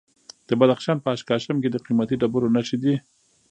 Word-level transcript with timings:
د 0.47 0.49
بدخشان 0.59 0.97
په 1.01 1.07
اشکاشم 1.15 1.57
کې 1.63 1.69
د 1.71 1.77
قیمتي 1.85 2.15
ډبرو 2.21 2.53
نښې 2.55 2.77
دي. 2.83 2.95